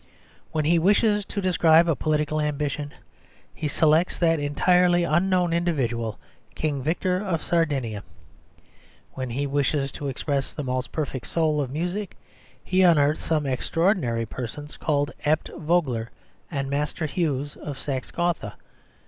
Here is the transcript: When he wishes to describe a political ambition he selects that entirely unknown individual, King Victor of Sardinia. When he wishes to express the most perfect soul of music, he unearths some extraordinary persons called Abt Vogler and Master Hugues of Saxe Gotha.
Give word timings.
When 0.51 0.65
he 0.65 0.79
wishes 0.79 1.25
to 1.25 1.41
describe 1.41 1.87
a 1.87 1.95
political 1.95 2.41
ambition 2.41 2.91
he 3.53 3.67
selects 3.67 4.17
that 4.17 4.39
entirely 4.39 5.03
unknown 5.03 5.53
individual, 5.53 6.17
King 6.55 6.81
Victor 6.81 7.23
of 7.23 7.43
Sardinia. 7.43 8.01
When 9.13 9.29
he 9.29 9.45
wishes 9.45 9.91
to 9.91 10.07
express 10.07 10.55
the 10.55 10.63
most 10.63 10.91
perfect 10.91 11.27
soul 11.27 11.61
of 11.61 11.69
music, 11.69 12.17
he 12.63 12.81
unearths 12.81 13.21
some 13.23 13.45
extraordinary 13.45 14.25
persons 14.25 14.75
called 14.75 15.11
Abt 15.23 15.51
Vogler 15.55 16.09
and 16.49 16.67
Master 16.67 17.05
Hugues 17.05 17.55
of 17.55 17.77
Saxe 17.77 18.09
Gotha. 18.09 18.55